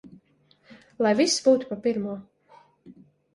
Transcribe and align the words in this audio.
Lai 1.07 1.11
viss 1.19 1.35
būtu 1.49 1.69
pa 1.73 1.79
pirmo! 1.85 2.17